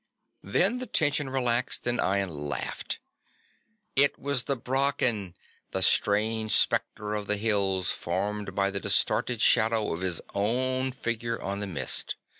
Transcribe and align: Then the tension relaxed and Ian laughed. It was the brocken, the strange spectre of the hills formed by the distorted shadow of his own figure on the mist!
Then 0.41 0.79
the 0.79 0.87
tension 0.87 1.29
relaxed 1.29 1.85
and 1.85 1.99
Ian 1.99 2.29
laughed. 2.31 2.99
It 3.95 4.17
was 4.17 4.45
the 4.45 4.57
brocken, 4.57 5.35
the 5.73 5.83
strange 5.83 6.55
spectre 6.55 7.13
of 7.13 7.27
the 7.27 7.37
hills 7.37 7.91
formed 7.91 8.55
by 8.55 8.71
the 8.71 8.79
distorted 8.79 9.43
shadow 9.43 9.93
of 9.93 10.01
his 10.01 10.19
own 10.33 10.91
figure 10.91 11.39
on 11.39 11.59
the 11.59 11.67
mist! 11.67 12.15